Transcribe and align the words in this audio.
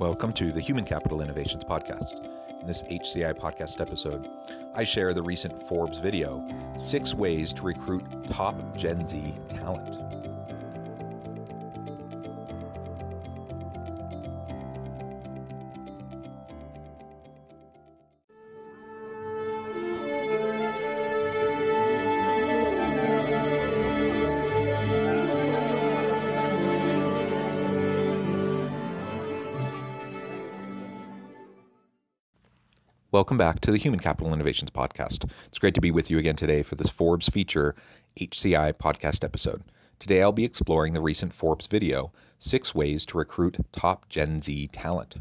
Welcome 0.00 0.32
to 0.32 0.50
the 0.50 0.62
Human 0.62 0.84
Capital 0.84 1.20
Innovations 1.20 1.62
Podcast. 1.62 2.14
In 2.58 2.66
this 2.66 2.82
HCI 2.84 3.34
podcast 3.34 3.82
episode, 3.82 4.26
I 4.74 4.82
share 4.82 5.12
the 5.12 5.22
recent 5.22 5.68
Forbes 5.68 5.98
video 5.98 6.42
Six 6.78 7.12
Ways 7.12 7.52
to 7.52 7.64
Recruit 7.64 8.02
Top 8.30 8.54
Gen 8.78 9.06
Z 9.06 9.34
Talent. 9.50 10.09
Welcome 33.20 33.36
back 33.36 33.60
to 33.60 33.70
the 33.70 33.76
Human 33.76 34.00
Capital 34.00 34.32
Innovations 34.32 34.70
Podcast. 34.70 35.30
It's 35.48 35.58
great 35.58 35.74
to 35.74 35.82
be 35.82 35.90
with 35.90 36.10
you 36.10 36.16
again 36.16 36.36
today 36.36 36.62
for 36.62 36.76
this 36.76 36.88
Forbes 36.88 37.28
feature 37.28 37.74
HCI 38.18 38.72
podcast 38.72 39.24
episode. 39.24 39.62
Today 39.98 40.22
I'll 40.22 40.32
be 40.32 40.46
exploring 40.46 40.94
the 40.94 41.02
recent 41.02 41.34
Forbes 41.34 41.66
video 41.66 42.12
Six 42.38 42.74
Ways 42.74 43.04
to 43.04 43.18
Recruit 43.18 43.58
Top 43.72 44.08
Gen 44.08 44.40
Z 44.40 44.68
Talent. 44.68 45.16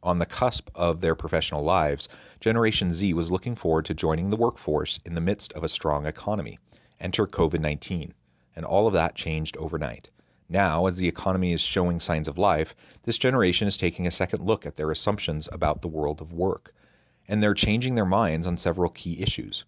On 0.00 0.20
the 0.20 0.26
cusp 0.26 0.70
of 0.76 1.00
their 1.00 1.16
professional 1.16 1.64
lives, 1.64 2.08
Generation 2.38 2.92
Z 2.92 3.12
was 3.14 3.32
looking 3.32 3.56
forward 3.56 3.86
to 3.86 3.94
joining 3.94 4.30
the 4.30 4.36
workforce 4.36 5.00
in 5.04 5.16
the 5.16 5.20
midst 5.20 5.52
of 5.54 5.64
a 5.64 5.68
strong 5.68 6.06
economy. 6.06 6.60
Enter 7.00 7.26
COVID 7.26 7.58
19, 7.58 8.14
and 8.54 8.64
all 8.64 8.86
of 8.86 8.92
that 8.92 9.16
changed 9.16 9.56
overnight. 9.56 10.08
Now, 10.48 10.86
as 10.86 10.98
the 10.98 11.08
economy 11.08 11.52
is 11.52 11.60
showing 11.60 11.98
signs 11.98 12.28
of 12.28 12.38
life, 12.38 12.76
this 13.02 13.18
generation 13.18 13.66
is 13.66 13.76
taking 13.76 14.06
a 14.06 14.12
second 14.12 14.46
look 14.46 14.64
at 14.66 14.76
their 14.76 14.92
assumptions 14.92 15.48
about 15.50 15.82
the 15.82 15.88
world 15.88 16.20
of 16.20 16.32
work 16.32 16.72
and 17.28 17.42
they're 17.42 17.54
changing 17.54 17.94
their 17.94 18.04
minds 18.04 18.46
on 18.46 18.56
several 18.56 18.90
key 18.90 19.20
issues. 19.20 19.64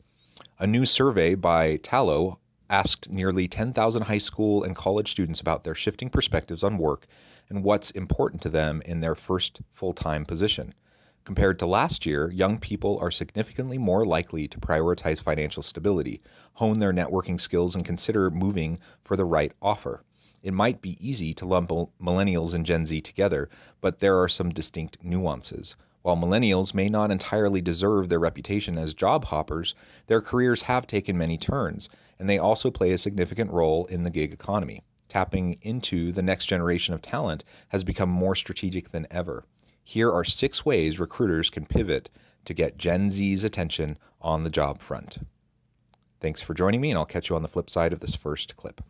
A 0.59 0.67
new 0.67 0.85
survey 0.85 1.35
by 1.35 1.77
Tallo 1.79 2.39
asked 2.69 3.09
nearly 3.11 3.47
10,000 3.47 4.03
high 4.03 4.19
school 4.19 4.65
and 4.65 4.75
college 4.75 5.11
students 5.11 5.41
about 5.41 5.65
their 5.65 5.75
shifting 5.75 6.11
perspectives 6.11 6.63
on 6.63 6.79
work 6.79 7.07
and 7.49 7.63
what's 7.63 7.91
important 7.93 8.43
to 8.43 8.49
them 8.49 8.83
in 8.85 9.01
their 9.01 9.15
first 9.15 9.61
full 9.73 9.93
time 9.93 10.25
position. 10.25 10.75
Compared 11.25 11.59
to 11.59 11.67
last 11.67 12.07
year, 12.07 12.31
young 12.31 12.59
people 12.59 12.99
are 13.01 13.11
significantly 13.11 13.79
more 13.79 14.05
likely 14.07 14.47
to 14.49 14.61
prioritize 14.61 15.21
financial 15.21 15.63
stability, 15.63 16.21
hone 16.53 16.79
their 16.79 16.93
networking 16.93 17.41
skills, 17.41 17.75
and 17.75 17.85
consider 17.85 18.31
moving 18.31 18.79
for 19.03 19.17
the 19.17 19.25
right 19.25 19.53
offer. 19.61 20.03
It 20.43 20.55
might 20.55 20.81
be 20.81 20.97
easy 21.01 21.35
to 21.35 21.47
lump 21.47 21.71
millennials 22.01 22.55
and 22.55 22.65
Gen 22.65 22.87
Z 22.87 23.01
together, 23.01 23.49
but 23.81 23.99
there 23.99 24.21
are 24.21 24.29
some 24.29 24.51
distinct 24.51 25.03
nuances. 25.03 25.75
While 26.07 26.17
millennials 26.17 26.73
may 26.73 26.87
not 26.87 27.11
entirely 27.11 27.61
deserve 27.61 28.09
their 28.09 28.21
reputation 28.21 28.79
as 28.79 28.95
job 28.95 29.25
hoppers, 29.25 29.75
their 30.07 30.21
careers 30.21 30.63
have 30.63 30.87
taken 30.87 31.19
many 31.19 31.37
turns, 31.37 31.89
and 32.21 32.31
they 32.31 32.39
also 32.39 32.71
play 32.71 32.93
a 32.93 32.99
significant 32.99 33.51
role 33.51 33.87
in 33.87 34.05
the 34.05 34.11
gig 34.11 34.33
economy. 34.33 34.85
Tapping 35.09 35.59
into 35.63 36.13
the 36.13 36.23
next 36.23 36.47
generation 36.47 36.95
of 36.95 37.03
talent 37.03 37.43
has 37.71 37.83
become 37.83 38.09
more 38.09 38.37
strategic 38.37 38.93
than 38.93 39.09
ever. 39.11 39.43
Here 39.83 40.13
are 40.13 40.23
six 40.23 40.65
ways 40.65 41.01
recruiters 41.01 41.51
can 41.51 41.67
pivot 41.67 42.09
to 42.45 42.55
get 42.55 42.79
Gen 42.79 43.11
Z's 43.11 43.43
attention 43.43 43.99
on 44.21 44.45
the 44.45 44.51
job 44.51 44.81
front. 44.81 45.19
Thanks 46.21 46.41
for 46.41 46.55
joining 46.55 46.81
me, 46.81 46.91
and 46.91 46.99
I'll 47.01 47.05
catch 47.05 47.31
you 47.31 47.35
on 47.35 47.43
the 47.43 47.49
flip 47.49 47.69
side 47.69 47.93
of 47.93 47.99
this 47.99 48.15
first 48.15 48.57
clip. 48.57 48.81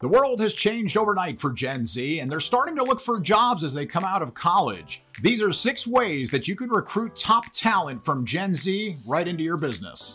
The 0.00 0.06
world 0.06 0.40
has 0.42 0.52
changed 0.52 0.96
overnight 0.96 1.40
for 1.40 1.50
Gen 1.50 1.84
Z, 1.84 2.20
and 2.20 2.30
they're 2.30 2.38
starting 2.38 2.76
to 2.76 2.84
look 2.84 3.00
for 3.00 3.18
jobs 3.18 3.64
as 3.64 3.74
they 3.74 3.84
come 3.84 4.04
out 4.04 4.22
of 4.22 4.32
college. 4.32 5.02
These 5.24 5.42
are 5.42 5.50
six 5.50 5.88
ways 5.88 6.30
that 6.30 6.46
you 6.46 6.54
could 6.54 6.70
recruit 6.70 7.16
top 7.16 7.46
talent 7.52 8.04
from 8.04 8.24
Gen 8.24 8.54
Z 8.54 8.96
right 9.04 9.26
into 9.26 9.42
your 9.42 9.56
business. 9.56 10.14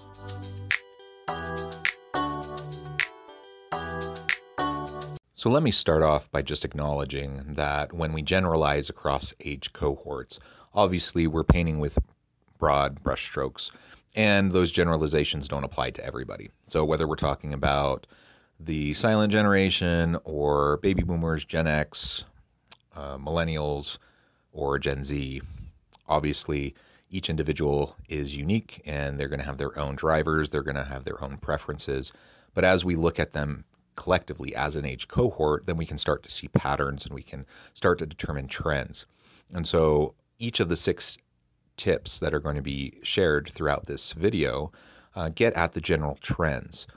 So 5.34 5.50
let 5.50 5.64
me 5.64 5.72
start 5.72 6.02
off 6.02 6.32
by 6.32 6.42
just 6.44 6.64
acknowledging 6.64 7.44
that 7.50 7.92
when 7.92 8.14
we 8.14 8.22
generalize 8.22 8.90
across 8.90 9.34
age 9.44 9.74
cohorts, 9.74 10.40
obviously 10.74 11.28
we're 11.28 11.44
painting 11.44 11.80
with 11.80 12.00
broad 12.58 13.04
brushstrokes, 13.04 13.72
and 14.16 14.50
those 14.50 14.72
generalizations 14.72 15.50
don't 15.50 15.66
apply 15.66 15.90
to 15.90 16.06
everybody. 16.06 16.52
So 16.68 16.86
whether 16.86 17.06
we're 17.06 17.18
talking 17.18 17.54
about 17.54 18.08
the 18.66 18.94
silent 18.94 19.32
generation 19.32 20.18
or 20.24 20.78
baby 20.78 21.04
boomers, 21.04 21.44
Gen 21.44 21.68
X, 21.68 22.24
uh, 22.96 23.18
millennials, 23.18 23.98
or 24.54 24.80
Gen 24.80 25.04
Z. 25.04 25.42
Obviously, 26.08 26.76
each 27.10 27.30
individual 27.30 27.96
is 28.08 28.36
unique 28.36 28.82
and 28.86 29.20
they're 29.20 29.28
going 29.28 29.40
to 29.40 29.46
have 29.46 29.58
their 29.58 29.78
own 29.78 29.96
drivers, 29.96 30.50
they're 30.50 30.64
going 30.64 30.78
to 30.78 30.84
have 30.84 31.04
their 31.04 31.22
own 31.24 31.38
preferences. 31.38 32.12
But 32.54 32.64
as 32.64 32.86
we 32.86 32.96
look 32.96 33.20
at 33.20 33.34
them 33.34 33.66
collectively 33.96 34.56
as 34.56 34.76
an 34.76 34.86
age 34.86 35.08
cohort, 35.08 35.66
then 35.66 35.78
we 35.78 35.86
can 35.86 35.98
start 35.98 36.24
to 36.24 36.32
see 36.32 36.48
patterns 36.48 37.06
and 37.06 37.14
we 37.14 37.24
can 37.24 37.46
start 37.74 38.00
to 38.00 38.06
determine 38.06 38.48
trends. 38.48 39.06
And 39.54 39.68
so 39.68 40.16
each 40.40 40.60
of 40.60 40.70
the 40.70 40.78
six 40.78 41.18
tips 41.78 42.20
that 42.20 42.34
are 42.34 42.40
going 42.40 42.56
to 42.56 42.62
be 42.62 43.00
shared 43.04 43.52
throughout 43.54 43.86
this 43.86 44.14
video 44.14 44.72
uh, 45.16 45.30
get 45.30 45.54
at 45.54 45.74
the 45.74 45.82
general 45.82 46.18
trends 46.22 46.88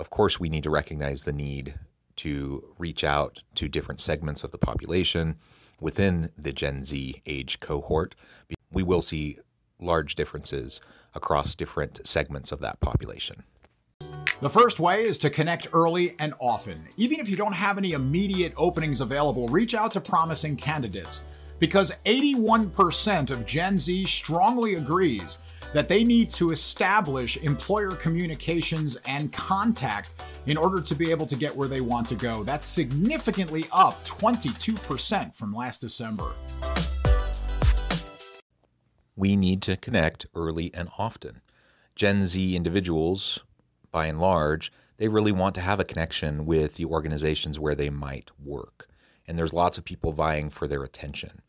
of 0.00 0.08
course, 0.08 0.40
we 0.40 0.48
need 0.48 0.62
to 0.62 0.70
recognize 0.70 1.22
the 1.22 1.32
need 1.32 1.74
to 2.16 2.64
reach 2.78 3.04
out 3.04 3.38
to 3.54 3.68
different 3.68 4.00
segments 4.00 4.42
of 4.42 4.50
the 4.50 4.58
population 4.58 5.36
within 5.78 6.30
the 6.38 6.52
Gen 6.52 6.82
Z 6.82 7.20
age 7.26 7.60
cohort. 7.60 8.14
We 8.72 8.82
will 8.82 9.02
see 9.02 9.38
large 9.78 10.14
differences 10.14 10.80
across 11.14 11.54
different 11.54 12.00
segments 12.06 12.50
of 12.50 12.60
that 12.60 12.80
population. 12.80 13.42
The 14.40 14.48
first 14.48 14.80
way 14.80 15.02
is 15.02 15.18
to 15.18 15.28
connect 15.28 15.68
early 15.74 16.14
and 16.18 16.32
often. 16.38 16.82
Even 16.96 17.20
if 17.20 17.28
you 17.28 17.36
don't 17.36 17.52
have 17.52 17.76
any 17.76 17.92
immediate 17.92 18.54
openings 18.56 19.02
available, 19.02 19.48
reach 19.48 19.74
out 19.74 19.92
to 19.92 20.00
promising 20.00 20.56
candidates 20.56 21.22
because 21.58 21.92
81% 22.06 23.30
of 23.30 23.44
Gen 23.44 23.78
Z 23.78 24.06
strongly 24.06 24.76
agrees 24.76 25.36
that 25.72 25.88
they 25.88 26.02
need 26.02 26.28
to 26.30 26.50
establish 26.50 27.36
employer 27.38 27.92
communications 27.92 28.96
and 29.06 29.32
contact 29.32 30.14
in 30.46 30.56
order 30.56 30.80
to 30.80 30.94
be 30.94 31.10
able 31.10 31.26
to 31.26 31.36
get 31.36 31.54
where 31.54 31.68
they 31.68 31.80
want 31.80 32.08
to 32.08 32.14
go. 32.14 32.42
That's 32.42 32.66
significantly 32.66 33.66
up 33.72 34.04
22% 34.04 35.34
from 35.34 35.54
last 35.54 35.80
December. 35.80 36.32
We 39.16 39.36
need 39.36 39.62
to 39.62 39.76
connect 39.76 40.26
early 40.34 40.72
and 40.74 40.88
often. 40.98 41.42
Gen 41.94 42.26
Z 42.26 42.56
individuals, 42.56 43.38
by 43.90 44.06
and 44.06 44.20
large, 44.20 44.72
they 44.96 45.08
really 45.08 45.32
want 45.32 45.54
to 45.56 45.60
have 45.60 45.80
a 45.80 45.84
connection 45.84 46.46
with 46.46 46.74
the 46.74 46.86
organizations 46.86 47.58
where 47.58 47.74
they 47.74 47.90
might 47.90 48.30
work. 48.42 48.88
And 49.26 49.38
there's 49.38 49.52
lots 49.52 49.78
of 49.78 49.84
people 49.84 50.12
vying 50.12 50.50
for 50.50 50.66
their 50.66 50.82
attention 50.82 51.42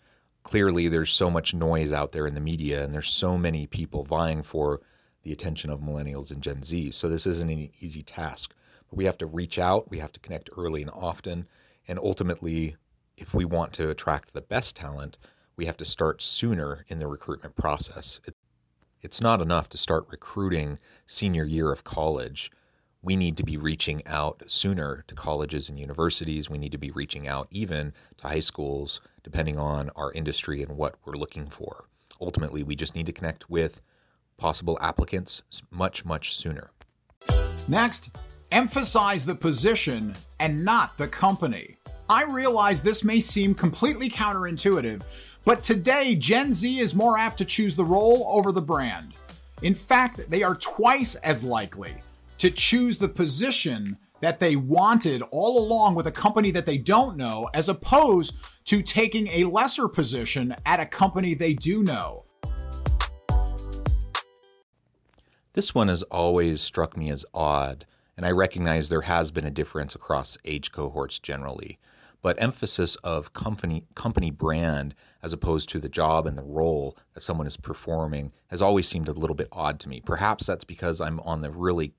clearly 0.43 0.87
there's 0.87 1.11
so 1.11 1.29
much 1.29 1.53
noise 1.53 1.91
out 1.91 2.11
there 2.11 2.27
in 2.27 2.35
the 2.35 2.41
media 2.41 2.83
and 2.83 2.93
there's 2.93 3.09
so 3.09 3.37
many 3.37 3.67
people 3.67 4.03
vying 4.03 4.43
for 4.43 4.81
the 5.23 5.31
attention 5.31 5.69
of 5.69 5.81
millennials 5.81 6.31
and 6.31 6.41
Gen 6.41 6.63
Z. 6.63 6.91
So 6.91 7.09
this 7.09 7.27
isn't 7.27 7.49
an 7.49 7.69
easy 7.79 8.03
task. 8.03 8.53
But 8.89 8.97
we 8.97 9.05
have 9.05 9.17
to 9.19 9.25
reach 9.25 9.59
out, 9.59 9.89
we 9.89 9.99
have 9.99 10.11
to 10.13 10.19
connect 10.19 10.49
early 10.57 10.81
and 10.81 10.91
often, 10.91 11.47
and 11.87 11.99
ultimately 11.99 12.75
if 13.17 13.33
we 13.33 13.45
want 13.45 13.73
to 13.73 13.89
attract 13.89 14.33
the 14.33 14.41
best 14.41 14.75
talent, 14.75 15.17
we 15.55 15.65
have 15.65 15.77
to 15.77 15.85
start 15.85 16.21
sooner 16.21 16.85
in 16.87 16.97
the 16.97 17.07
recruitment 17.07 17.55
process. 17.55 18.19
It's 19.01 19.21
not 19.21 19.41
enough 19.41 19.69
to 19.69 19.77
start 19.77 20.07
recruiting 20.09 20.79
senior 21.07 21.45
year 21.45 21.71
of 21.71 21.83
college 21.83 22.51
we 23.03 23.15
need 23.15 23.35
to 23.37 23.43
be 23.43 23.57
reaching 23.57 24.05
out 24.05 24.43
sooner 24.45 25.03
to 25.07 25.15
colleges 25.15 25.69
and 25.69 25.79
universities. 25.79 26.49
We 26.49 26.59
need 26.59 26.71
to 26.71 26.77
be 26.77 26.91
reaching 26.91 27.27
out 27.27 27.47
even 27.49 27.93
to 28.17 28.27
high 28.27 28.39
schools, 28.39 29.01
depending 29.23 29.57
on 29.57 29.89
our 29.95 30.11
industry 30.11 30.61
and 30.61 30.77
what 30.77 30.95
we're 31.05 31.15
looking 31.15 31.47
for. 31.47 31.85
Ultimately, 32.19 32.61
we 32.61 32.75
just 32.75 32.93
need 32.93 33.07
to 33.07 33.11
connect 33.11 33.49
with 33.49 33.81
possible 34.37 34.77
applicants 34.81 35.41
much, 35.71 36.05
much 36.05 36.37
sooner. 36.37 36.69
Next, 37.67 38.11
emphasize 38.51 39.25
the 39.25 39.35
position 39.35 40.15
and 40.39 40.63
not 40.63 40.95
the 40.97 41.07
company. 41.07 41.77
I 42.07 42.23
realize 42.25 42.81
this 42.81 43.03
may 43.03 43.19
seem 43.19 43.55
completely 43.55 44.09
counterintuitive, 44.09 45.01
but 45.43 45.63
today 45.63 46.13
Gen 46.13 46.53
Z 46.53 46.79
is 46.79 46.93
more 46.93 47.17
apt 47.17 47.37
to 47.39 47.45
choose 47.45 47.75
the 47.75 47.85
role 47.85 48.27
over 48.27 48.51
the 48.51 48.61
brand. 48.61 49.13
In 49.63 49.73
fact, 49.73 50.29
they 50.29 50.43
are 50.43 50.55
twice 50.55 51.15
as 51.15 51.43
likely 51.43 51.95
to 52.41 52.49
choose 52.49 52.97
the 52.97 53.07
position 53.07 53.95
that 54.19 54.39
they 54.39 54.55
wanted 54.55 55.21
all 55.29 55.63
along 55.63 55.93
with 55.93 56.07
a 56.07 56.11
company 56.11 56.49
that 56.49 56.65
they 56.65 56.79
don't 56.79 57.15
know, 57.15 57.47
as 57.53 57.69
opposed 57.69 58.33
to 58.65 58.81
taking 58.81 59.27
a 59.27 59.43
lesser 59.43 59.87
position 59.87 60.55
at 60.65 60.79
a 60.79 60.85
company 60.87 61.35
they 61.35 61.53
do 61.53 61.83
know. 61.83 62.25
This 65.53 65.75
one 65.75 65.87
has 65.87 66.01
always 66.01 66.61
struck 66.61 66.97
me 66.97 67.11
as 67.11 67.23
odd, 67.31 67.85
and 68.17 68.25
I 68.25 68.31
recognize 68.31 68.89
there 68.89 69.01
has 69.01 69.29
been 69.29 69.45
a 69.45 69.51
difference 69.51 69.93
across 69.93 70.35
age 70.43 70.71
cohorts 70.71 71.19
generally. 71.19 71.77
But 72.23 72.41
emphasis 72.41 72.95
of 73.03 73.33
company 73.33 73.83
company 73.93 74.31
brand 74.31 74.95
as 75.21 75.33
opposed 75.33 75.69
to 75.69 75.79
the 75.79 75.89
job 75.89 76.25
and 76.25 76.35
the 76.37 76.43
role 76.43 76.97
that 77.13 77.21
someone 77.21 77.47
is 77.47 77.57
performing 77.57 78.31
has 78.47 78.63
always 78.63 78.87
seemed 78.87 79.09
a 79.09 79.13
little 79.13 79.35
bit 79.35 79.47
odd 79.51 79.79
to 79.81 79.89
me. 79.89 80.01
Perhaps 80.05 80.47
that's 80.47 80.63
because 80.63 81.01
I'm 81.01 81.19
on 81.21 81.41
the 81.41 81.51
really 81.51 81.93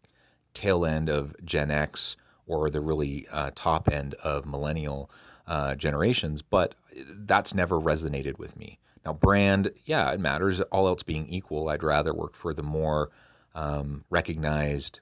tail 0.54 0.84
end 0.84 1.08
of 1.08 1.34
Gen 1.44 1.70
X 1.70 2.16
or 2.46 2.70
the 2.70 2.81
really 2.81 3.26
uh, 3.28 3.50
top 3.54 3.88
end 3.88 4.14
of 4.14 4.46
millennial 4.46 5.10
uh, 5.46 5.75
generations, 5.75 6.43
but 6.43 6.75
that's 6.94 7.54
never 7.54 7.81
resonated 7.81 8.38
with 8.38 8.56
me. 8.56 8.78
Now, 9.04 9.12
brand, 9.12 9.72
yeah, 9.84 10.10
it 10.12 10.20
matters. 10.20 10.60
All 10.60 10.87
else 10.87 11.02
being 11.02 11.26
equal, 11.26 11.69
I'd 11.69 11.82
rather 11.82 12.14
work 12.14 12.34
for 12.34 12.54
the 12.54 12.62
more 12.62 13.10
um, 13.54 14.04
recognized 14.10 15.00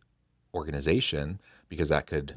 organization 0.55 1.41
because 1.69 1.91
that 1.91 2.06
could 2.06 2.35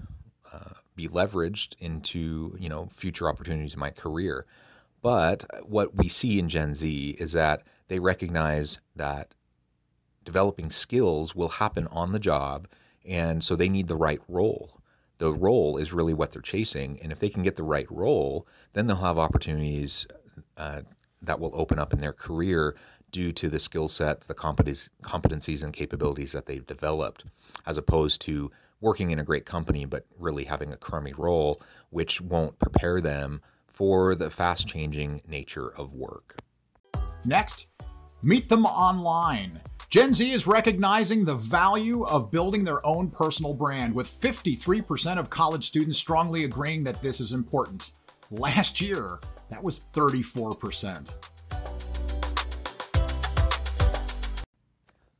uh, 0.51 0.73
be 0.95 1.07
leveraged 1.07 1.75
into 1.79 2.55
you 2.59 2.69
know 2.69 2.89
future 2.93 3.27
opportunities 3.29 3.73
in 3.73 3.79
my 3.79 3.89
career. 3.89 4.45
But 5.01 5.45
what 5.65 5.95
we 5.95 6.07
see 6.09 6.39
in 6.39 6.49
Gen 6.49 6.73
Z 6.75 7.15
is 7.19 7.33
that 7.33 7.63
they 7.87 7.99
recognize 7.99 8.79
that 8.95 9.33
developing 10.23 10.69
skills 10.69 11.35
will 11.35 11.49
happen 11.49 11.87
on 11.87 12.11
the 12.11 12.19
job 12.19 12.67
and 13.05 13.43
so 13.43 13.55
they 13.55 13.69
need 13.69 13.87
the 13.87 13.95
right 13.95 14.21
role. 14.27 14.79
The 15.17 15.31
role 15.31 15.77
is 15.77 15.93
really 15.93 16.13
what 16.13 16.31
they're 16.31 16.41
chasing, 16.41 16.99
and 17.01 17.11
if 17.11 17.19
they 17.19 17.29
can 17.29 17.43
get 17.43 17.55
the 17.55 17.63
right 17.63 17.89
role, 17.89 18.47
then 18.73 18.87
they'll 18.87 18.97
have 18.97 19.17
opportunities 19.17 20.07
uh, 20.57 20.81
that 21.21 21.39
will 21.39 21.51
open 21.53 21.79
up 21.79 21.93
in 21.93 21.99
their 21.99 22.13
career 22.13 22.75
due 23.11 23.31
to 23.31 23.49
the 23.49 23.59
skill 23.59 23.87
set, 23.87 24.21
the 24.21 24.33
competencies, 24.33 25.63
and 25.63 25.73
capabilities 25.73 26.31
that 26.31 26.45
they've 26.45 26.65
developed, 26.65 27.25
as 27.65 27.77
opposed 27.77 28.21
to 28.21 28.51
working 28.81 29.11
in 29.11 29.19
a 29.19 29.23
great 29.23 29.45
company 29.45 29.85
but 29.85 30.05
really 30.19 30.43
having 30.43 30.73
a 30.73 30.77
crummy 30.77 31.13
role, 31.13 31.61
which 31.91 32.19
won't 32.19 32.57
prepare 32.59 32.99
them 32.99 33.41
for 33.67 34.15
the 34.15 34.29
fast 34.29 34.67
changing 34.67 35.21
nature 35.27 35.69
of 35.77 35.93
work. 35.93 36.35
Next, 37.23 37.67
meet 38.21 38.49
them 38.49 38.65
online. 38.65 39.61
Gen 39.93 40.11
Z 40.11 40.31
is 40.31 40.47
recognizing 40.47 41.23
the 41.23 41.35
value 41.35 42.03
of 42.05 42.31
building 42.31 42.63
their 42.63 42.83
own 42.83 43.11
personal 43.11 43.53
brand, 43.53 43.93
with 43.93 44.09
53% 44.09 45.19
of 45.19 45.29
college 45.29 45.67
students 45.67 45.99
strongly 45.99 46.45
agreeing 46.45 46.83
that 46.85 46.99
this 47.03 47.21
is 47.21 47.31
important. 47.31 47.91
Last 48.31 48.81
year, 48.81 49.19
that 49.51 49.63
was 49.63 49.79
34%. 49.79 51.15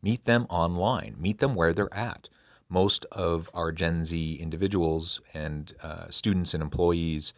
Meet 0.02 0.26
them 0.26 0.48
online, 0.50 1.18
meet 1.20 1.38
them 1.38 1.54
where 1.54 1.74
they're 1.74 1.94
at. 1.94 2.28
Most 2.70 3.06
of 3.12 3.52
our 3.54 3.72
Gen 3.72 4.04
Z 4.04 4.40
individuals 4.42 5.22
and 5.36 5.72
uh, 5.84 6.06
students 6.10 6.56
and 6.56 6.64
employees 6.64 7.34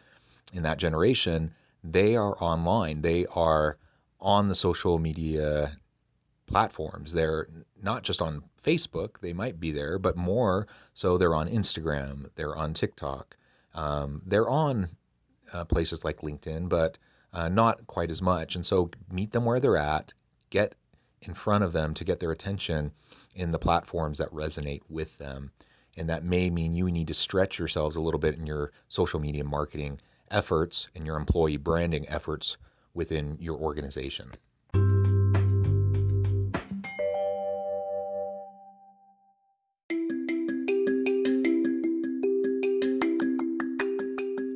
in 0.54 0.62
that 0.62 0.78
generation, 0.78 1.52
they 1.84 2.16
are 2.16 2.42
online. 2.42 3.02
They 3.02 3.26
are 3.26 3.76
on 4.22 4.48
the 4.48 4.54
social 4.54 4.98
media 4.98 5.76
platforms. 6.46 7.12
They're 7.12 7.48
not 7.82 8.02
just 8.02 8.22
on 8.22 8.42
Facebook, 8.64 9.20
they 9.20 9.32
might 9.32 9.60
be 9.60 9.72
there, 9.72 9.98
but 9.98 10.16
more 10.16 10.66
so 10.94 11.18
they're 11.18 11.34
on 11.34 11.48
Instagram, 11.48 12.30
they're 12.34 12.56
on 12.56 12.74
TikTok, 12.74 13.36
um, 13.74 14.22
they're 14.26 14.48
on 14.48 14.88
uh, 15.52 15.64
places 15.64 16.04
like 16.04 16.18
LinkedIn, 16.18 16.68
but 16.68 16.98
uh, 17.32 17.48
not 17.48 17.86
quite 17.86 18.10
as 18.10 18.22
much. 18.22 18.54
And 18.54 18.64
so 18.64 18.90
meet 19.10 19.32
them 19.32 19.44
where 19.44 19.60
they're 19.60 19.76
at, 19.76 20.12
get 20.50 20.74
in 21.22 21.34
front 21.34 21.64
of 21.64 21.72
them 21.72 21.94
to 21.94 22.04
get 22.04 22.20
their 22.20 22.32
attention 22.32 22.92
in 23.34 23.50
the 23.50 23.58
platforms 23.58 24.18
that 24.18 24.30
resonate 24.32 24.82
with 24.88 25.16
them. 25.18 25.50
And 25.96 26.08
that 26.08 26.24
may 26.24 26.50
mean 26.50 26.74
you 26.74 26.90
need 26.90 27.08
to 27.08 27.14
stretch 27.14 27.58
yourselves 27.58 27.96
a 27.96 28.00
little 28.00 28.20
bit 28.20 28.36
in 28.36 28.46
your 28.46 28.72
social 28.88 29.20
media 29.20 29.44
marketing 29.44 30.00
efforts 30.30 30.88
and 30.94 31.06
your 31.06 31.16
employee 31.16 31.56
branding 31.56 32.08
efforts 32.08 32.56
within 32.94 33.36
your 33.40 33.56
organization. 33.56 34.30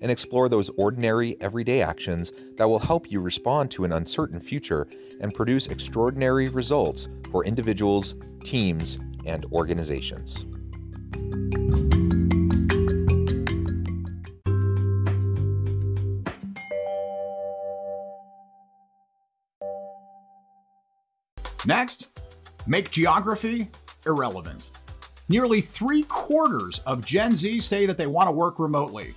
and 0.00 0.10
explore 0.10 0.48
those 0.48 0.70
ordinary, 0.76 1.40
everyday 1.40 1.82
actions 1.82 2.32
that 2.56 2.68
will 2.68 2.78
help 2.78 3.10
you 3.10 3.20
respond 3.20 3.70
to 3.72 3.84
an 3.84 3.92
uncertain 3.92 4.40
future 4.40 4.86
and 5.20 5.34
produce 5.34 5.66
extraordinary 5.66 6.48
results 6.48 7.08
for 7.30 7.44
individuals, 7.44 8.14
teams, 8.44 8.98
and 9.26 9.44
organizations. 9.52 10.44
Next, 21.66 22.08
make 22.66 22.90
geography 22.90 23.70
irrelevant. 24.06 24.70
Nearly 25.28 25.60
three 25.60 26.04
quarters 26.04 26.78
of 26.86 27.04
Gen 27.04 27.36
Z 27.36 27.60
say 27.60 27.84
that 27.84 27.98
they 27.98 28.06
want 28.06 28.28
to 28.28 28.32
work 28.32 28.58
remotely. 28.58 29.14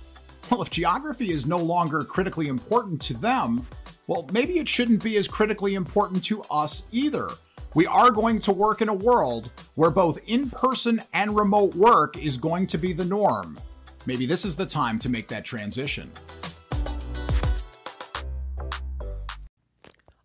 Well, 0.50 0.62
if 0.62 0.70
geography 0.70 1.32
is 1.32 1.46
no 1.46 1.58
longer 1.58 2.04
critically 2.04 2.48
important 2.48 3.00
to 3.02 3.14
them, 3.14 3.66
well, 4.06 4.28
maybe 4.32 4.58
it 4.58 4.68
shouldn't 4.68 5.02
be 5.02 5.16
as 5.16 5.28
critically 5.28 5.74
important 5.74 6.24
to 6.24 6.42
us 6.50 6.84
either. 6.92 7.28
We 7.74 7.86
are 7.86 8.10
going 8.10 8.40
to 8.42 8.52
work 8.52 8.82
in 8.82 8.90
a 8.90 8.94
world 8.94 9.50
where 9.76 9.90
both 9.90 10.18
in 10.26 10.50
person 10.50 11.00
and 11.14 11.34
remote 11.34 11.74
work 11.74 12.18
is 12.18 12.36
going 12.36 12.66
to 12.66 12.78
be 12.78 12.92
the 12.92 13.04
norm. 13.04 13.58
Maybe 14.04 14.26
this 14.26 14.44
is 14.44 14.56
the 14.56 14.66
time 14.66 14.98
to 14.98 15.08
make 15.08 15.28
that 15.28 15.44
transition. 15.44 16.10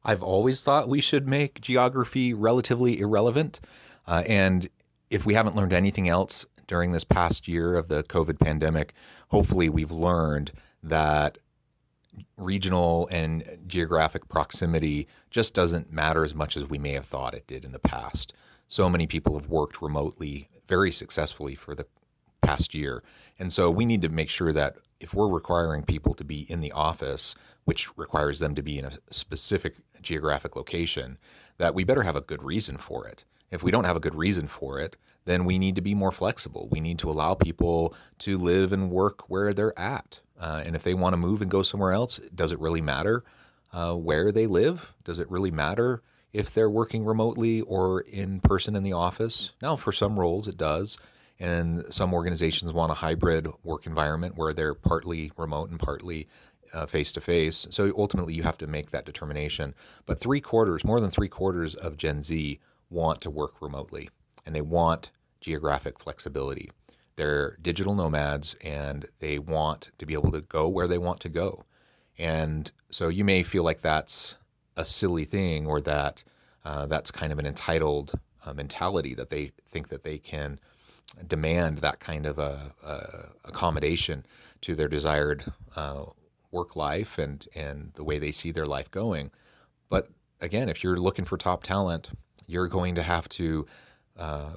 I've 0.04 0.24
always 0.24 0.62
thought 0.64 0.90
we 0.90 1.02
should 1.02 1.28
make 1.28 1.62
geography 1.62 2.34
relatively 2.34 3.00
irrelevant. 3.00 3.60
Uh, 4.08 4.24
and 4.26 4.68
if 5.10 5.26
we 5.26 5.34
haven't 5.34 5.56
learned 5.56 5.74
anything 5.74 6.10
else 6.10 6.46
during 6.68 6.92
this 6.92 7.04
past 7.04 7.48
year 7.48 7.76
of 7.76 7.88
the 7.88 8.04
COVID 8.04 8.40
pandemic, 8.40 8.94
hopefully 9.30 9.70
we've 9.70 9.92
learned 9.92 10.52
that 10.84 11.38
regional 12.38 13.08
and 13.12 13.60
geographic 13.68 14.28
proximity 14.28 15.08
just 15.30 15.54
doesn't 15.54 15.92
matter 15.92 16.24
as 16.24 16.34
much 16.34 16.58
as 16.58 16.66
we 16.66 16.78
may 16.78 16.94
have 16.94 17.06
thought 17.06 17.34
it 17.34 17.48
did 17.48 17.66
in 17.66 17.72
the 17.72 17.80
past. 17.80 18.34
So 18.68 18.90
many 18.90 19.08
people 19.08 19.40
have 19.40 19.50
worked 19.50 19.82
remotely 19.82 20.50
very 20.68 20.92
successfully 20.92 21.56
for 21.56 21.76
the 21.76 21.86
past 22.42 22.74
year. 22.74 23.04
And 23.40 23.52
so 23.52 23.70
we 23.70 23.86
need 23.86 24.02
to 24.02 24.10
make 24.10 24.30
sure 24.30 24.54
that 24.54 24.78
if 25.00 25.14
we're 25.14 25.28
requiring 25.28 25.84
people 25.84 26.14
to 26.16 26.24
be 26.24 26.42
in 26.50 26.60
the 26.60 26.72
office, 26.72 27.36
which 27.66 27.96
requires 27.98 28.40
them 28.40 28.56
to 28.56 28.64
be 28.64 28.80
in 28.80 28.86
a 28.86 28.98
specific 29.12 29.76
geographic 30.02 30.56
location, 30.56 31.18
that 31.58 31.76
we 31.76 31.84
better 31.84 32.04
have 32.04 32.16
a 32.16 32.22
good 32.22 32.44
reason 32.44 32.78
for 32.78 33.08
it. 33.08 33.24
If 33.52 33.64
we 33.64 33.72
don't 33.72 33.86
have 33.86 33.96
a 33.96 34.02
good 34.02 34.16
reason 34.16 34.48
for 34.48 34.80
it, 34.80 34.98
then 35.28 35.46
we 35.46 35.60
need 35.60 35.76
to 35.76 35.82
be 35.82 35.94
more 35.94 36.12
flexible. 36.12 36.70
We 36.72 36.80
need 36.80 37.00
to 37.00 37.10
allow 37.10 37.34
people 37.34 37.94
to 38.20 38.38
live 38.38 38.72
and 38.72 38.90
work 38.90 39.30
where 39.30 39.54
they're 39.54 39.78
at. 39.78 40.20
Uh, 40.40 40.64
and 40.66 40.76
if 40.76 40.84
they 40.84 40.94
want 40.94 41.14
to 41.14 41.18
move 41.18 41.42
and 41.42 41.52
go 41.52 41.64
somewhere 41.64 41.92
else, 41.92 42.20
does 42.34 42.52
it 42.52 42.60
really 42.60 42.82
matter 42.82 43.24
uh, 43.74 43.94
where 43.94 44.32
they 44.32 44.48
live? 44.48 44.90
Does 45.04 45.20
it 45.20 45.30
really 45.30 45.52
matter 45.52 46.02
if 46.32 46.54
they're 46.54 46.70
working 46.70 47.04
remotely 47.04 47.62
or 47.62 48.02
in 48.02 48.40
person 48.40 48.76
in 48.76 48.84
the 48.84 48.94
office? 48.94 49.52
Now, 49.62 49.76
for 49.76 49.92
some 49.92 50.18
roles, 50.18 50.48
it 50.48 50.58
does. 50.58 50.98
And 51.40 51.86
some 51.90 52.14
organizations 52.14 52.72
want 52.72 52.92
a 52.92 52.96
hybrid 52.96 53.48
work 53.64 53.86
environment 53.86 54.38
where 54.38 54.54
they're 54.54 54.74
partly 54.74 55.32
remote 55.38 55.70
and 55.70 55.80
partly 55.80 56.28
face 56.88 57.12
to 57.14 57.22
face. 57.22 57.68
So 57.70 57.92
ultimately, 57.98 58.34
you 58.34 58.44
have 58.44 58.58
to 58.60 58.68
make 58.68 58.92
that 58.92 59.06
determination. 59.06 59.74
But 60.06 60.20
three 60.20 60.42
quarters, 60.42 60.84
more 60.84 61.00
than 61.00 61.12
three 61.12 61.30
quarters 61.30 61.76
of 61.76 61.98
Gen 61.98 62.22
Z 62.22 62.60
want 62.90 63.22
to 63.22 63.30
work 63.30 63.62
remotely 63.62 64.10
and 64.48 64.56
they 64.56 64.62
want 64.62 65.12
geographic 65.42 66.00
flexibility. 66.00 66.72
They're 67.16 67.58
digital 67.62 67.96
nomads 67.96 68.56
and 68.62 69.08
they 69.20 69.40
want 69.40 69.92
to 69.98 70.06
be 70.06 70.14
able 70.14 70.32
to 70.32 70.42
go 70.42 70.68
where 70.68 70.88
they 70.88 70.98
want 70.98 71.20
to 71.22 71.30
go. 71.30 71.64
And 72.18 72.72
so 72.92 73.10
you 73.10 73.24
may 73.24 73.44
feel 73.44 73.64
like 73.64 73.82
that's 73.82 74.36
a 74.76 74.86
silly 74.86 75.26
thing 75.26 75.68
or 75.68 75.82
that 75.82 76.24
uh, 76.64 76.86
that's 76.86 77.12
kind 77.12 77.32
of 77.32 77.40
an 77.40 77.46
entitled 77.46 78.12
uh, 78.46 78.54
mentality 78.54 79.14
that 79.16 79.30
they 79.30 79.52
think 79.72 79.90
that 79.90 80.04
they 80.04 80.18
can 80.18 80.60
demand 81.28 81.80
that 81.80 82.00
kind 82.00 82.26
of 82.26 82.40
a, 82.40 82.74
a 82.84 83.48
accommodation 83.48 84.26
to 84.62 84.76
their 84.76 84.88
desired 84.88 85.44
uh, 85.76 86.04
work 86.52 86.76
life 86.76 87.18
and 87.18 87.48
and 87.56 87.92
the 87.96 88.04
way 88.04 88.20
they 88.20 88.32
see 88.32 88.52
their 88.52 88.66
life 88.66 88.92
going. 88.92 89.32
But 89.90 90.10
again, 90.42 90.70
if 90.70 90.84
you're 90.84 90.98
looking 90.98 91.26
for 91.26 91.38
top 91.38 91.64
talent, 91.64 92.10
you're 92.48 92.68
going 92.68 92.96
to 92.96 93.04
have 93.04 93.28
to 93.30 93.66
uh, 94.18 94.54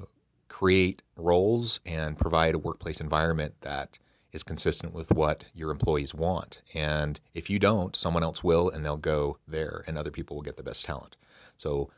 create 0.51 1.01
roles 1.17 1.81
and 1.87 2.19
provide 2.19 2.55
a 2.55 2.59
workplace 2.59 3.01
environment 3.01 3.55
that 3.63 3.99
is 4.33 4.43
consistent 4.43 4.93
with 4.93 5.11
what 5.13 5.45
your 5.55 5.71
employees 5.71 6.13
want. 6.13 6.61
And 6.75 7.19
if 7.35 7.49
you 7.49 7.59
don't, 7.59 7.97
someone 7.97 8.23
else 8.23 8.45
will, 8.45 8.69
and 8.69 8.85
they'll 8.85 8.97
go 8.97 9.39
there, 9.49 9.83
and 9.87 9.97
other 9.97 10.11
people 10.11 10.37
will 10.37 10.43
get 10.43 10.57
the 10.57 10.63
best 10.63 10.85
talent. 10.85 11.17
So 11.57 11.91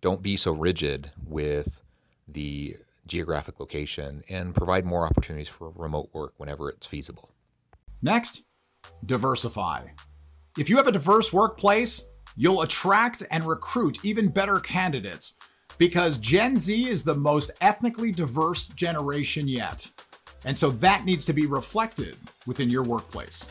don't 0.00 0.22
be 0.22 0.36
so 0.36 0.52
rigid 0.52 1.10
with 1.26 1.80
the 2.28 2.76
geographic 3.06 3.58
location 3.58 4.22
and 4.28 4.54
provide 4.54 4.84
more 4.84 5.06
opportunities 5.06 5.48
for 5.48 5.72
remote 5.74 6.08
work 6.12 6.32
whenever 6.36 6.70
it's 6.70 6.86
feasible. 6.86 7.30
Next, 8.00 8.44
diversify. 9.04 9.88
If 10.58 10.70
you 10.70 10.76
have 10.76 10.86
a 10.86 10.92
diverse 10.92 11.32
workplace, 11.32 12.02
you'll 12.36 12.62
attract 12.62 13.22
and 13.30 13.46
recruit 13.46 13.98
even 14.04 14.28
better 14.28 14.60
candidates 14.60 15.34
because 15.78 16.18
Gen 16.18 16.56
Z 16.56 16.88
is 16.88 17.02
the 17.02 17.14
most 17.14 17.50
ethnically 17.60 18.12
diverse 18.12 18.68
generation 18.68 19.48
yet. 19.48 19.90
And 20.44 20.56
so 20.56 20.70
that 20.70 21.04
needs 21.04 21.24
to 21.24 21.32
be 21.32 21.46
reflected 21.46 22.16
within 22.46 22.70
your 22.70 22.82
workplace. 22.82 23.46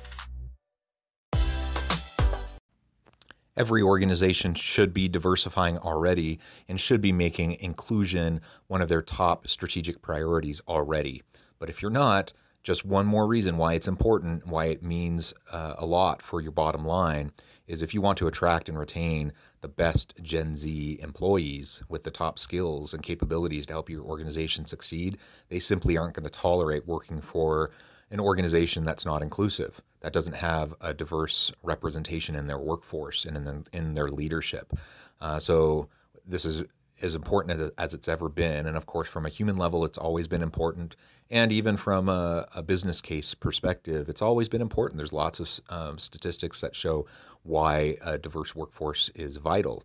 Every 3.56 3.84
organization 3.84 4.56
should 4.56 4.94
be 4.94 5.08
diversifying 5.08 5.78
already 5.78 6.40
and 6.70 6.80
should 6.80 7.02
be 7.02 7.12
making 7.12 7.60
inclusion 7.60 8.42
one 8.68 8.82
of 8.82 8.90
their 8.90 9.04
top 9.04 9.48
strategic 9.48 10.02
priorities 10.02 10.60
already. 10.68 11.22
But 11.60 11.70
if 11.70 11.82
you're 11.82 11.92
not, 11.92 12.34
just 12.64 12.84
one 12.84 13.06
more 13.06 13.28
reason 13.28 13.58
why 13.58 13.74
it's 13.74 13.88
important, 13.88 14.48
why 14.48 14.66
it 14.66 14.82
means 14.82 15.34
uh, 15.52 15.76
a 15.78 15.86
lot 15.86 16.22
for 16.22 16.42
your 16.42 16.52
bottom 16.52 16.86
line 16.86 17.32
is 17.68 17.82
if 17.82 17.94
you 17.94 18.02
want 18.02 18.18
to 18.18 18.28
attract 18.28 18.70
and 18.70 18.78
retain 18.78 19.32
the 19.62 19.68
best 19.68 20.14
Gen 20.22 20.56
Z 20.56 21.00
employees 21.02 21.82
with 21.90 22.04
the 22.04 22.12
top 22.12 22.38
skills 22.38 22.94
and 22.94 23.02
capabilities 23.02 23.66
to 23.66 23.74
help 23.74 23.90
your 23.90 24.04
organization 24.04 24.66
succeed, 24.66 25.18
they 25.50 25.60
simply 25.60 25.98
aren't 25.98 26.16
going 26.16 26.24
to 26.24 26.30
tolerate 26.30 26.88
working 26.88 27.22
for 27.22 27.72
an 28.12 28.20
organization 28.20 28.84
that's 28.84 29.06
not 29.06 29.22
inclusive, 29.22 29.82
that 30.02 30.14
doesn't 30.14 30.36
have 30.36 30.76
a 30.82 30.94
diverse 30.94 31.52
representation 31.64 32.36
in 32.36 32.46
their 32.48 32.60
workforce 32.60 33.26
and 33.26 33.38
in, 33.38 33.44
the, 33.44 33.66
in 33.74 33.94
their 33.94 34.10
leadership. 34.10 34.72
Uh, 35.20 35.40
so 35.40 35.88
this 36.28 36.46
is 36.46 36.64
as 37.02 37.16
important 37.16 37.74
as, 37.78 37.94
it's 37.94 38.08
ever 38.08 38.30
been. 38.30 38.68
And 38.68 38.78
of 38.78 38.86
course, 38.86 39.10
from 39.10 39.26
a 39.26 39.30
human 39.30 39.58
level, 39.58 39.86
it's 39.86 39.98
always 39.98 40.28
been 40.28 40.42
important. 40.42 40.96
And 41.30 41.52
even 41.52 41.78
from 41.78 42.10
a, 42.10 42.48
a 42.56 42.62
business 42.62 43.02
case 43.02 43.34
perspective, 43.34 44.10
it's 44.10 44.22
always 44.22 44.48
been 44.48 44.62
important. 44.62 44.98
There's 44.98 45.14
lots 45.14 45.40
of 45.40 45.50
um, 45.70 45.98
statistics 45.98 46.62
that 46.62 46.76
show 46.76 47.08
why 47.44 47.98
a 48.02 48.18
diverse 48.18 48.56
workforce 48.56 49.10
is 49.16 49.38
vital. 49.38 49.84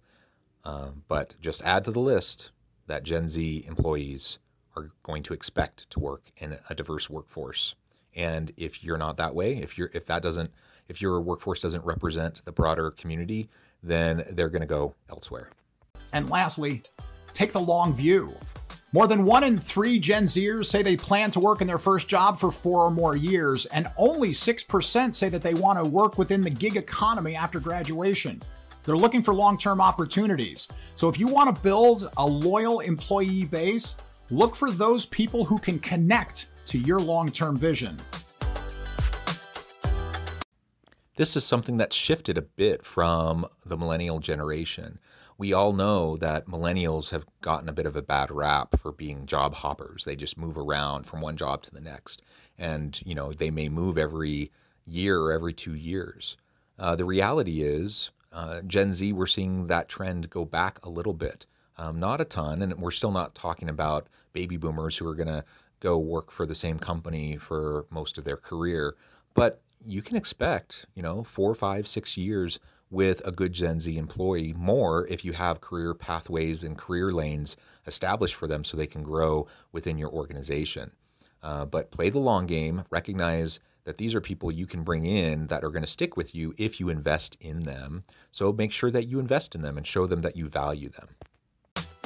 Uh, 0.64 0.90
but 1.08 1.34
just 1.40 1.62
add 1.62 1.84
to 1.84 1.90
the 1.90 2.00
list 2.00 2.50
that 2.86 3.02
Gen 3.02 3.28
Z 3.28 3.64
employees 3.66 4.38
are 4.76 4.90
going 5.02 5.22
to 5.24 5.34
expect 5.34 5.88
to 5.90 6.00
work 6.00 6.30
in 6.38 6.56
a 6.68 6.74
diverse 6.74 7.08
workforce. 7.08 7.74
And 8.14 8.52
if 8.56 8.82
you're 8.82 8.98
not 8.98 9.16
that 9.18 9.34
way, 9.34 9.58
if 9.58 9.78
you're 9.78 9.90
if 9.94 10.06
that 10.06 10.22
doesn't 10.22 10.50
if 10.88 11.00
your 11.00 11.20
workforce 11.20 11.60
doesn't 11.60 11.84
represent 11.84 12.44
the 12.44 12.52
broader 12.52 12.90
community, 12.90 13.48
then 13.82 14.24
they're 14.30 14.48
going 14.48 14.62
to 14.62 14.66
go 14.66 14.94
elsewhere. 15.10 15.50
And 16.12 16.30
lastly, 16.30 16.82
take 17.32 17.52
the 17.52 17.60
long 17.60 17.94
view. 17.94 18.34
More 18.92 19.06
than 19.06 19.26
one 19.26 19.44
in 19.44 19.58
three 19.58 19.98
Gen 19.98 20.24
Zers 20.24 20.64
say 20.64 20.82
they 20.82 20.96
plan 20.96 21.30
to 21.32 21.40
work 21.40 21.60
in 21.60 21.66
their 21.66 21.78
first 21.78 22.08
job 22.08 22.38
for 22.38 22.50
four 22.50 22.80
or 22.80 22.90
more 22.90 23.16
years, 23.16 23.66
and 23.66 23.86
only 23.98 24.30
6% 24.30 25.14
say 25.14 25.28
that 25.28 25.42
they 25.42 25.52
want 25.52 25.78
to 25.78 25.84
work 25.84 26.16
within 26.16 26.40
the 26.40 26.48
gig 26.48 26.76
economy 26.76 27.36
after 27.36 27.60
graduation. 27.60 28.42
They're 28.84 28.96
looking 28.96 29.22
for 29.22 29.34
long 29.34 29.58
term 29.58 29.82
opportunities. 29.82 30.68
So 30.94 31.10
if 31.10 31.18
you 31.18 31.28
want 31.28 31.54
to 31.54 31.62
build 31.62 32.10
a 32.16 32.26
loyal 32.26 32.80
employee 32.80 33.44
base, 33.44 33.98
look 34.30 34.56
for 34.56 34.70
those 34.70 35.04
people 35.04 35.44
who 35.44 35.58
can 35.58 35.78
connect 35.78 36.48
to 36.66 36.78
your 36.78 36.98
long 36.98 37.30
term 37.30 37.58
vision. 37.58 38.00
This 41.16 41.36
is 41.36 41.44
something 41.44 41.76
that's 41.76 41.94
shifted 41.94 42.38
a 42.38 42.42
bit 42.42 42.82
from 42.86 43.46
the 43.66 43.76
millennial 43.76 44.20
generation 44.20 44.98
we 45.38 45.52
all 45.52 45.72
know 45.72 46.16
that 46.16 46.48
millennials 46.48 47.10
have 47.10 47.24
gotten 47.40 47.68
a 47.68 47.72
bit 47.72 47.86
of 47.86 47.94
a 47.94 48.02
bad 48.02 48.30
rap 48.30 48.74
for 48.80 48.90
being 48.90 49.24
job 49.24 49.54
hoppers. 49.54 50.04
They 50.04 50.16
just 50.16 50.36
move 50.36 50.58
around 50.58 51.04
from 51.04 51.20
one 51.20 51.36
job 51.36 51.62
to 51.62 51.70
the 51.70 51.80
next. 51.80 52.22
And, 52.58 53.00
you 53.06 53.14
know, 53.14 53.32
they 53.32 53.50
may 53.50 53.68
move 53.68 53.98
every 53.98 54.50
year 54.84 55.20
or 55.20 55.32
every 55.32 55.52
two 55.52 55.74
years. 55.74 56.36
Uh, 56.76 56.96
the 56.96 57.04
reality 57.04 57.62
is, 57.62 58.10
uh, 58.32 58.62
Gen 58.62 58.92
Z, 58.92 59.12
we're 59.12 59.28
seeing 59.28 59.68
that 59.68 59.88
trend 59.88 60.28
go 60.28 60.44
back 60.44 60.84
a 60.84 60.90
little 60.90 61.14
bit. 61.14 61.46
Um, 61.76 62.00
not 62.00 62.20
a 62.20 62.24
ton, 62.24 62.62
and 62.62 62.76
we're 62.80 62.90
still 62.90 63.12
not 63.12 63.36
talking 63.36 63.68
about 63.68 64.08
baby 64.32 64.56
boomers 64.56 64.96
who 64.96 65.06
are 65.06 65.14
going 65.14 65.28
to 65.28 65.44
go 65.78 65.98
work 65.98 66.32
for 66.32 66.46
the 66.46 66.54
same 66.54 66.80
company 66.80 67.36
for 67.36 67.86
most 67.90 68.18
of 68.18 68.24
their 68.24 68.36
career. 68.36 68.96
But 69.34 69.60
you 69.86 70.02
can 70.02 70.16
expect, 70.16 70.86
you 70.96 71.02
know, 71.02 71.22
four, 71.22 71.54
five, 71.54 71.86
six 71.86 72.16
years 72.16 72.58
with 72.90 73.20
a 73.26 73.32
good 73.32 73.52
Gen 73.52 73.80
Z 73.80 73.96
employee 73.96 74.52
more 74.54 75.06
if 75.08 75.24
you 75.24 75.32
have 75.32 75.60
career 75.60 75.94
pathways 75.94 76.62
and 76.62 76.78
career 76.78 77.12
lanes 77.12 77.56
established 77.86 78.34
for 78.34 78.46
them 78.46 78.64
so 78.64 78.76
they 78.76 78.86
can 78.86 79.02
grow 79.02 79.46
within 79.72 79.98
your 79.98 80.10
organization. 80.10 80.90
Uh, 81.42 81.64
but 81.64 81.90
play 81.90 82.10
the 82.10 82.18
long 82.18 82.46
game, 82.46 82.84
recognize 82.90 83.60
that 83.84 83.96
these 83.98 84.14
are 84.14 84.20
people 84.20 84.50
you 84.50 84.66
can 84.66 84.82
bring 84.82 85.06
in 85.06 85.46
that 85.46 85.64
are 85.64 85.70
going 85.70 85.84
to 85.84 85.90
stick 85.90 86.16
with 86.16 86.34
you 86.34 86.54
if 86.58 86.78
you 86.78 86.88
invest 86.88 87.36
in 87.40 87.60
them. 87.60 88.04
So 88.32 88.52
make 88.52 88.72
sure 88.72 88.90
that 88.90 89.06
you 89.06 89.18
invest 89.18 89.54
in 89.54 89.62
them 89.62 89.78
and 89.78 89.86
show 89.86 90.06
them 90.06 90.20
that 90.20 90.36
you 90.36 90.48
value 90.48 90.90
them. 90.90 91.08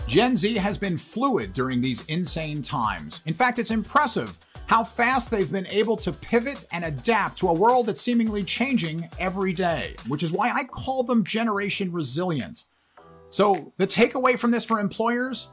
Gen 0.06 0.37
Z 0.37 0.54
has 0.56 0.76
been 0.76 0.99
fluid 0.99 1.52
during 1.52 1.80
these 1.80 2.04
insane 2.06 2.62
times. 2.62 3.23
In 3.25 3.35
fact, 3.35 3.59
it's 3.59 3.71
impressive 3.71 4.38
how 4.66 4.85
fast 4.85 5.30
they've 5.30 5.50
been 5.52 5.66
able 5.66 5.97
to 5.99 6.12
pivot 6.12 6.64
and 6.73 6.85
adapt 6.85 7.38
to 7.38 7.49
a 7.49 7.52
world 7.52 7.87
that's 7.87 8.00
seemingly 8.00 8.42
changing 8.42 9.09
every 9.18 9.52
day, 9.52 9.94
which 10.09 10.23
is 10.23 10.32
why 10.32 10.50
I 10.50 10.64
call 10.64 11.02
them 11.02 11.25
generation 11.25 11.92
resilient. 11.92 12.64
So, 13.30 13.73
the 13.76 13.87
takeaway 13.87 14.38
from 14.38 14.50
this 14.50 14.64
for 14.64 14.80
employers 14.80 15.49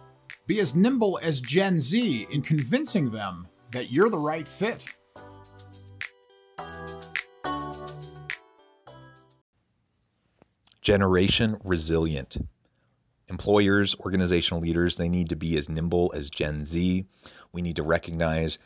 be 0.48 0.60
as 0.60 0.76
nimble 0.76 1.20
as 1.22 1.42
Gen 1.42 1.80
Z 1.80 2.28
in 2.32 2.42
convincing 2.42 3.12
them 3.12 3.48
that 3.72 3.92
you're 3.92 4.10
the 4.10 4.18
right 4.18 4.48
fit. 4.48 4.86
Generation 10.82 11.58
resilient. 11.64 12.38
Employers, 13.30 13.96
organizational 14.00 14.62
leaders, 14.62 14.98
they 14.98 15.10
need 15.10 15.30
to 15.30 15.36
be 15.36 15.58
as 15.58 15.70
nimble 15.70 16.12
as 16.16 16.30
Gen 16.30 16.66
Z. 16.66 17.06
We 17.52 17.62
need 17.62 17.76
to 17.76 17.84
recognize 17.84 18.58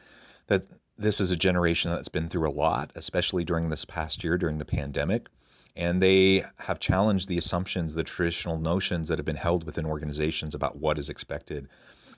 that 0.48 0.66
this 0.98 1.20
is 1.20 1.32
a 1.32 1.36
generation 1.36 1.92
that's 1.92 2.08
been 2.08 2.30
through 2.30 2.50
a 2.50 2.52
lot, 2.52 2.92
especially 2.96 3.44
during 3.44 3.70
this 3.70 3.86
past 3.86 4.24
year, 4.24 4.38
during 4.38 4.58
the 4.58 4.66
pandemic. 4.66 5.28
And 5.76 6.02
they 6.02 6.46
have 6.60 6.80
challenged 6.80 7.28
the 7.28 7.40
assumptions, 7.40 7.94
the 7.94 8.04
traditional 8.04 8.60
notions 8.60 9.08
that 9.08 9.18
have 9.18 9.26
been 9.26 9.36
held 9.36 9.64
within 9.64 9.86
organizations 9.86 10.54
about 10.54 10.78
what 10.78 11.00
is 11.00 11.10
expected. 11.10 11.68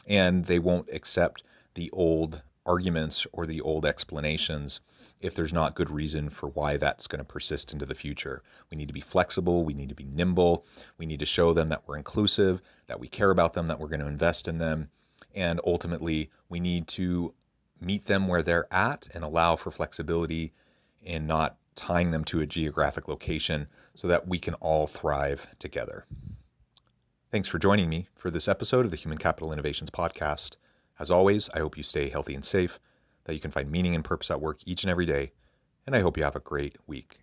And 0.05 0.45
they 0.45 0.59
won't 0.59 0.89
accept 0.91 1.43
the 1.73 1.89
old 1.91 2.41
arguments 2.65 3.25
or 3.31 3.45
the 3.45 3.61
old 3.61 3.85
explanations 3.85 4.81
if 5.25 5.33
there's 5.33 5.51
not 5.51 5.75
good 5.75 5.89
reason 5.89 6.29
for 6.29 6.49
why 6.49 6.77
that's 6.77 7.07
going 7.07 7.19
to 7.19 7.25
persist 7.25 7.73
into 7.73 7.85
the 7.85 7.95
future. 7.95 8.43
We 8.69 8.77
need 8.77 8.89
to 8.89 8.93
be 8.93 9.01
flexible, 9.01 9.65
we 9.65 9.73
need 9.73 9.89
to 9.89 9.95
be 9.95 10.05
nimble, 10.05 10.65
we 10.99 11.07
need 11.07 11.19
to 11.19 11.25
show 11.25 11.51
them 11.51 11.69
that 11.69 11.81
we're 11.87 11.97
inclusive, 11.97 12.61
that 12.85 12.99
we 12.99 13.07
care 13.07 13.31
about 13.31 13.53
them, 13.53 13.67
that 13.67 13.79
we're 13.79 13.87
going 13.87 14.01
to 14.01 14.07
invest 14.07 14.47
in 14.47 14.59
them, 14.59 14.89
and 15.33 15.59
ultimately 15.65 16.29
we 16.47 16.59
need 16.59 16.87
to 16.89 17.33
meet 17.81 18.05
them 18.05 18.27
where 18.27 18.43
they're 18.43 18.71
at 18.71 19.07
and 19.15 19.23
allow 19.23 19.55
for 19.55 19.71
flexibility 19.71 20.53
in 21.01 21.25
not 21.25 21.57
tying 21.73 22.11
them 22.11 22.23
to 22.25 22.41
a 22.41 22.45
geographic 22.45 23.07
location 23.07 23.67
so 23.95 24.07
that 24.07 24.27
we 24.27 24.37
can 24.37 24.53
all 24.55 24.85
thrive 24.85 25.45
together. 25.57 26.05
Thanks 27.31 27.49
for 27.49 27.57
joining 27.57 27.89
me 27.89 28.07
for 28.15 28.29
this 28.29 28.47
episode 28.47 28.85
of 28.85 28.91
the 28.91 28.97
Human 28.97 29.17
Capital 29.17 29.51
Innovations 29.51 29.89
Podcast. 29.89 30.55
As 30.99 31.09
always, 31.09 31.49
I 31.49 31.59
hope 31.59 31.77
you 31.77 31.83
stay 31.83 32.09
healthy 32.09 32.35
and 32.35 32.45
safe 32.45 32.79
that 33.25 33.33
you 33.33 33.39
can 33.39 33.51
find 33.51 33.69
meaning 33.69 33.95
and 33.95 34.03
purpose 34.03 34.31
at 34.31 34.41
work 34.41 34.59
each 34.65 34.83
and 34.83 34.89
every 34.89 35.05
day, 35.05 35.31
and 35.85 35.95
I 35.95 35.99
hope 35.99 36.17
you 36.17 36.23
have 36.23 36.35
a 36.35 36.39
great 36.39 36.77
week. 36.87 37.19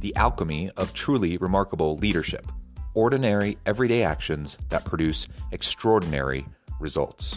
The 0.00 0.16
alchemy 0.16 0.70
of 0.76 0.94
truly 0.94 1.36
remarkable 1.36 1.96
leadership. 1.98 2.46
Ordinary, 2.94 3.58
everyday 3.66 4.02
actions 4.02 4.56
that 4.70 4.84
produce 4.84 5.26
extraordinary 5.52 6.46
results. 6.80 7.36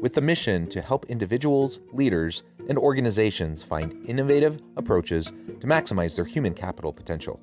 with 0.00 0.12
the 0.12 0.20
mission 0.20 0.66
to 0.68 0.80
help 0.80 1.06
individuals, 1.06 1.80
leaders, 1.92 2.42
and 2.68 2.78
organizations 2.78 3.62
find 3.62 4.06
innovative 4.08 4.60
approaches 4.76 5.32
to 5.60 5.66
maximize 5.66 6.14
their 6.14 6.24
human 6.24 6.54
capital 6.54 6.92
potential. 6.92 7.40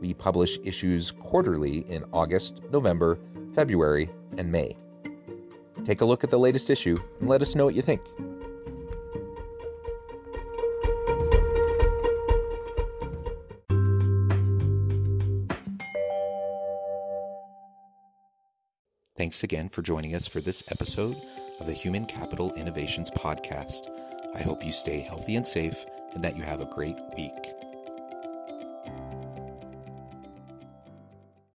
We 0.00 0.14
publish 0.14 0.58
issues 0.64 1.10
quarterly 1.10 1.80
in 1.88 2.04
August, 2.12 2.60
November, 2.70 3.18
February, 3.54 4.10
and 4.36 4.50
May. 4.50 4.76
Take 5.84 6.00
a 6.00 6.04
look 6.04 6.24
at 6.24 6.30
the 6.30 6.38
latest 6.38 6.70
issue 6.70 6.96
and 7.20 7.28
let 7.28 7.42
us 7.42 7.54
know 7.54 7.64
what 7.64 7.74
you 7.74 7.82
think. 7.82 8.00
Thanks 19.16 19.44
again 19.44 19.68
for 19.68 19.82
joining 19.82 20.16
us 20.16 20.26
for 20.26 20.40
this 20.40 20.64
episode 20.68 21.16
of 21.62 21.66
the 21.68 21.72
Human 21.72 22.04
Capital 22.04 22.52
Innovations 22.54 23.08
Podcast. 23.08 23.86
I 24.34 24.42
hope 24.42 24.66
you 24.66 24.72
stay 24.72 24.98
healthy 24.98 25.36
and 25.36 25.46
safe 25.46 25.86
and 26.12 26.24
that 26.24 26.36
you 26.36 26.42
have 26.42 26.60
a 26.60 26.64
great 26.64 26.98
week. 27.16 27.61